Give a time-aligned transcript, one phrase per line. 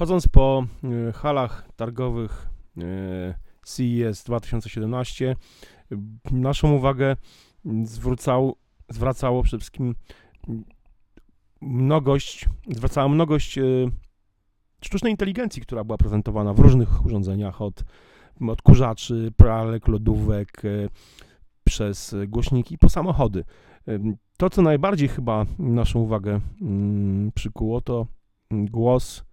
[0.00, 0.66] Chodząc po
[1.08, 5.36] e, halach targowych e, CES 2017,
[6.30, 7.16] naszą uwagę
[7.84, 8.56] zwracał,
[8.88, 9.94] zwracało przede wszystkim
[11.60, 13.62] mnogość, zwracała mnogość e,
[14.84, 17.84] sztucznej inteligencji, która była prezentowana w różnych urządzeniach, od
[18.48, 20.62] odkurzaczy, pralek, lodówek,
[21.64, 23.44] przez głośniki po samochody.
[24.36, 28.06] To, co najbardziej chyba naszą uwagę mm, przykuło, to
[28.50, 29.29] głos e,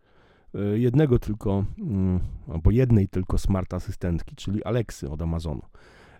[0.76, 2.20] jednego tylko, mm,
[2.54, 5.61] albo jednej tylko smart asystentki, czyli Alexy od Amazonu.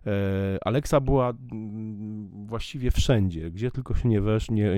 [0.08, 4.72] E, Alexa była mm, właściwie wszędzie, gdzie tylko się nie, wesz, nie,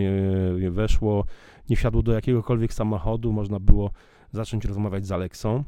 [0.59, 1.25] nie weszło,
[1.69, 3.91] nie wsiadło do jakiegokolwiek samochodu, można było
[4.31, 5.63] zacząć rozmawiać z Alexą.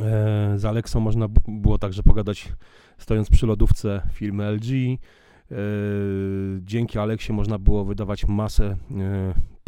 [0.00, 2.52] E, z Alexą można było także pogadać
[2.98, 4.98] stojąc przy lodówce firmy LG.
[6.60, 8.76] Dzięki Alexie można było wydawać masę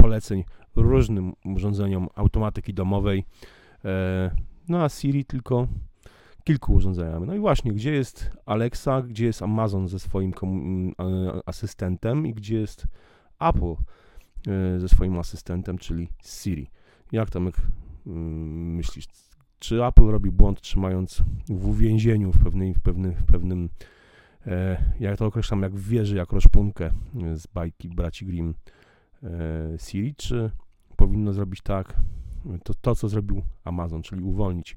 [0.03, 0.45] poleceń
[0.77, 3.25] różnym urządzeniom automatyki domowej,
[3.85, 4.31] e,
[4.69, 5.69] no a Siri tylko
[6.45, 7.27] kilku urządzeniami.
[7.27, 10.33] No i właśnie, gdzie jest Alexa, gdzie jest Amazon ze swoim
[11.47, 12.87] asystentem i gdzie jest
[13.41, 13.75] Apple
[14.49, 16.71] e, ze swoim asystentem, czyli Siri.
[17.13, 17.51] Jak tam
[18.07, 19.07] mm, myślisz,
[19.59, 23.69] czy Apple robi błąd trzymając w uwięzieniu w, pewnej, w, pewnym, w pewnym
[24.47, 26.91] e, jak to określam, jak w wieży, jak rozpunkę
[27.35, 28.55] z bajki braci Grimm
[29.79, 30.51] Siri, czy
[30.97, 31.97] powinno zrobić tak,
[32.65, 34.77] to, to co zrobił Amazon, czyli uwolnić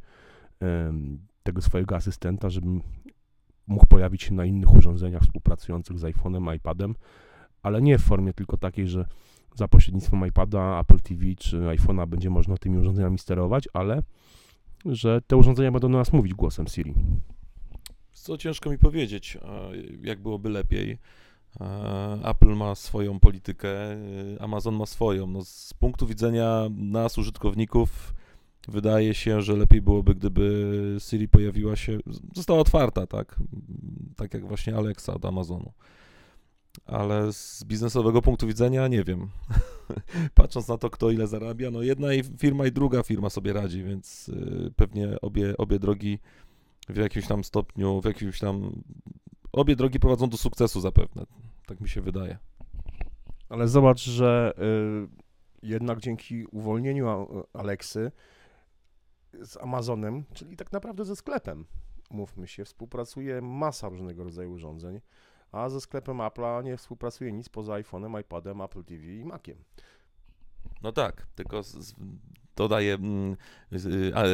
[1.44, 2.68] tego swojego asystenta, żeby
[3.68, 6.96] mógł pojawić się na innych urządzeniach współpracujących z iPhone'em, iPadem,
[7.62, 9.06] ale nie w formie tylko takiej, że
[9.56, 14.04] za pośrednictwem iPada, Apple TV czy iPhone'a będzie można tymi urządzeniami sterować, ale
[14.86, 16.94] że te urządzenia będą do nas mówić głosem Siri.
[18.12, 19.38] Co ciężko mi powiedzieć,
[20.02, 20.98] jak byłoby lepiej.
[21.62, 23.98] E, Apple ma swoją politykę, e,
[24.40, 25.28] Amazon ma swoją.
[25.28, 28.14] No, z punktu widzenia nas, użytkowników,
[28.68, 32.00] wydaje się, że lepiej byłoby, gdyby Siri pojawiła się,
[32.36, 33.40] została otwarta, tak?
[34.16, 35.72] Tak jak właśnie Alexa od Amazonu.
[36.86, 39.30] Ale z biznesowego punktu widzenia nie wiem.
[40.34, 44.30] Patrząc na to, kto ile zarabia, no jedna firma i druga firma sobie radzi, więc
[44.30, 46.20] e, pewnie obie, obie drogi
[46.90, 48.82] w jakimś tam stopniu, w jakimś tam
[49.52, 51.26] obie drogi prowadzą do sukcesu zapewne.
[51.66, 52.38] Tak mi się wydaje.
[53.50, 54.54] Ale zobacz, że
[55.64, 58.12] y, jednak dzięki uwolnieniu Aleksy
[59.42, 61.66] z Amazonem, czyli tak naprawdę ze sklepem,
[62.12, 65.02] mówmy się, współpracuje masa różnego rodzaju urządzeń,
[65.52, 69.64] a ze sklepem Apple'a nie współpracuje nic poza iPhone'em, iPadem, Apple TV i Maciem.
[70.82, 71.96] No tak, tylko z,
[72.56, 73.36] dodaje, mm,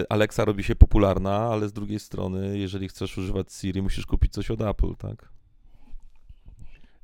[0.10, 4.52] Alexa robi się popularna, ale z drugiej strony, jeżeli chcesz używać Siri, musisz kupić coś
[4.52, 5.30] od Apple, tak?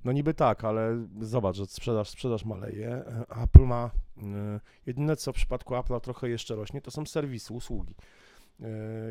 [0.07, 3.03] No niby tak, ale zobacz, że sprzedaż, sprzedaż maleje.
[3.44, 4.22] Apple ma, y,
[4.85, 7.95] jedyne co w przypadku Apple'a trochę jeszcze rośnie, to są serwisy, usługi.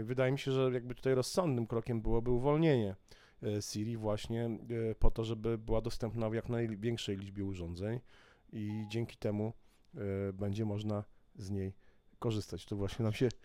[0.01, 2.97] Y, wydaje mi się, że jakby tutaj rozsądnym krokiem byłoby uwolnienie
[3.61, 4.51] Siri właśnie
[4.99, 8.01] po to, żeby była dostępna w jak największej liczbie urządzeń
[8.53, 9.53] i dzięki temu
[10.33, 11.05] będzie można
[11.35, 11.75] z niej
[12.19, 12.67] korzystać.
[12.67, 13.29] To właśnie nam się...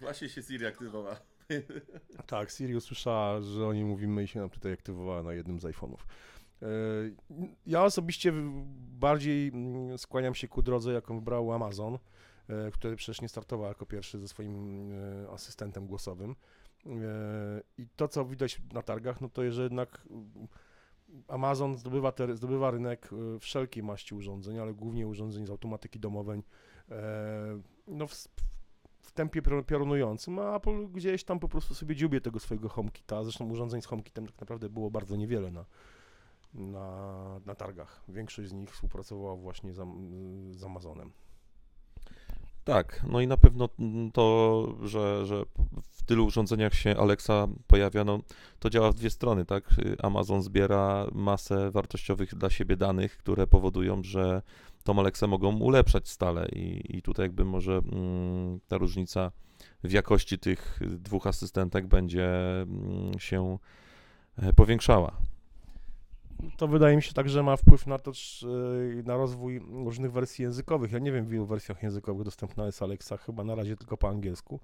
[0.00, 1.31] Właśnie się Siri aktywowała.
[2.26, 5.64] Tak, Siri usłyszała, że o niej mówimy i się nam tutaj aktywowała na jednym z
[5.64, 5.98] iPhone'ów.
[6.62, 6.66] E,
[7.66, 8.32] ja osobiście
[9.00, 11.98] bardziej mm, skłaniam się ku drodze, jaką wybrał Amazon,
[12.48, 16.36] e, który przecież nie startował jako pierwszy ze swoim e, asystentem głosowym.
[17.78, 20.08] I to, co widać na targach, no to że jednak
[21.28, 26.42] Amazon zdobywa, te, zdobywa rynek wszelkiej maści urządzeń, ale głównie urządzeń z automatyki domowej.
[27.86, 28.28] No, w,
[29.02, 33.24] w tempie piorunującym, a Apple gdzieś tam po prostu sobie dziubie tego swojego HomeKita.
[33.24, 35.64] Zresztą urządzeń z HomeKitem tak naprawdę było bardzo niewiele na,
[36.54, 38.02] na, na targach.
[38.08, 39.80] Większość z nich współpracowała właśnie z,
[40.50, 41.12] z Amazonem.
[42.64, 43.68] Tak, no i na pewno
[44.12, 45.42] to, że, że
[45.92, 48.18] w tylu urządzeniach się Alexa pojawia, no
[48.58, 49.64] to działa w dwie strony, tak?
[50.02, 54.42] Amazon zbiera masę wartościowych dla siebie danych, które powodują, że
[54.82, 59.32] tą Alexę mogą ulepszać stale i, i tutaj jakby może mm, ta różnica
[59.84, 62.26] w jakości tych dwóch asystentek będzie
[62.62, 63.58] mm, się
[64.36, 65.16] e, powiększała.
[66.56, 70.42] To wydaje mi się tak, że ma wpływ na to, e, na rozwój różnych wersji
[70.42, 70.92] językowych.
[70.92, 74.08] Ja nie wiem, w ilu wersjach językowych dostępna jest Alexa, chyba na razie tylko po
[74.08, 74.60] angielsku.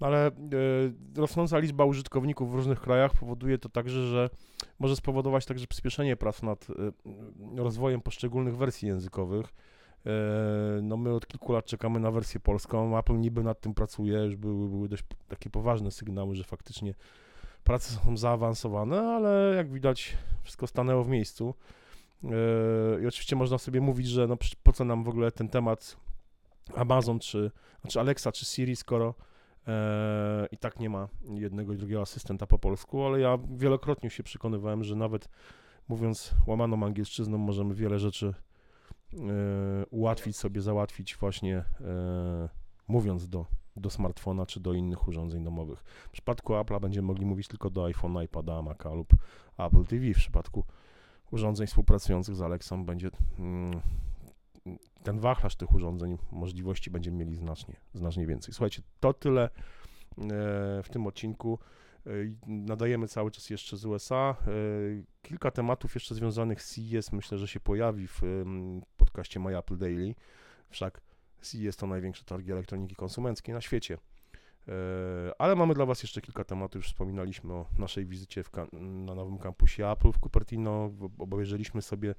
[0.00, 0.30] Ale e,
[1.16, 4.30] rosnąca liczba użytkowników w różnych krajach powoduje to także, że
[4.78, 9.46] może spowodować także przyspieszenie prac nad e, rozwojem poszczególnych wersji językowych.
[10.06, 10.10] E,
[10.82, 14.36] no my od kilku lat czekamy na wersję polską, Apple niby nad tym pracuje, już
[14.36, 16.94] były, były dość takie poważne sygnały, że faktycznie
[17.64, 21.54] prace są zaawansowane, ale jak widać wszystko stanęło w miejscu.
[23.02, 25.96] I oczywiście można sobie mówić, że no po co nam w ogóle ten temat
[26.76, 27.50] Amazon, czy,
[27.80, 29.14] znaczy Alexa, czy Siri, skoro
[30.50, 34.84] i tak nie ma jednego i drugiego asystenta po polsku, ale ja wielokrotnie się przekonywałem,
[34.84, 35.28] że nawet
[35.88, 38.34] mówiąc łamaną angielszczyzną możemy wiele rzeczy
[39.14, 39.16] e,
[39.90, 42.48] ułatwić sobie, załatwić właśnie e,
[42.88, 43.46] mówiąc do,
[43.76, 45.78] do smartfona czy do innych urządzeń domowych.
[45.78, 49.12] W przypadku Apple'a będziemy mogli mówić tylko do iPhone'a, iPada, Maca lub
[49.58, 50.12] Apple TV.
[50.14, 50.64] W przypadku
[51.30, 53.80] urządzeń współpracujących z Alexą będzie mm,
[55.02, 58.54] ten wachlarz tych urządzeń, możliwości będziemy mieli znacznie, znacznie więcej.
[58.54, 59.50] Słuchajcie, to tyle e,
[60.82, 61.58] w tym odcinku.
[62.06, 62.10] E,
[62.46, 64.36] Nadajemy cały czas jeszcze z USA.
[64.46, 64.50] E,
[65.22, 69.76] Kilka tematów jeszcze związanych z CES myślę, że się pojawi w em, podcaście My Apple
[69.78, 70.14] Daily.
[70.68, 71.00] Wszak
[71.40, 73.98] CES to największe targi elektroniki konsumenckiej na świecie.
[75.38, 76.74] Ale mamy dla Was jeszcze kilka tematów.
[76.74, 78.44] Już wspominaliśmy o naszej wizycie
[78.80, 80.90] na nowym kampusie Apple w Cupertino.
[81.18, 82.14] Obejrzeliśmy sobie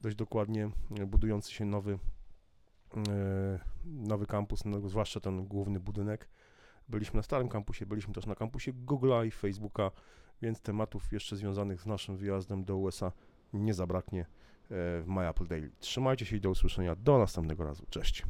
[0.00, 0.70] dość dokładnie
[1.00, 1.98] e, budujący się nowy,
[2.96, 6.28] e, nowy kampus, no, zwłaszcza ten główny budynek.
[6.88, 9.90] Byliśmy na starym kampusie, byliśmy też na kampusie Google'a i Facebooka,
[10.42, 13.12] więc tematów jeszcze związanych z naszym wyjazdem do USA
[13.52, 14.26] nie zabraknie e,
[15.02, 15.70] w My Apple Daily.
[15.78, 16.96] Trzymajcie się i do usłyszenia.
[16.96, 17.86] Do następnego razu.
[17.90, 18.22] Cześć.